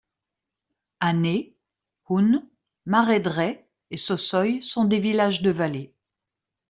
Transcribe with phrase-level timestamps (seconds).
[0.99, 1.55] Anhée,
[2.09, 2.41] Hun,
[2.87, 5.93] Maredret et Sosoye sont des villages de vallée.